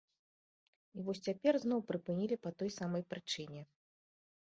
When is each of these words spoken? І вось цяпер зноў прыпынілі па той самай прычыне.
І 0.99 1.03
вось 1.09 1.21
цяпер 1.27 1.53
зноў 1.67 1.79
прыпынілі 1.91 2.35
па 2.47 2.55
той 2.63 2.75
самай 2.81 3.03
прычыне. 3.15 3.61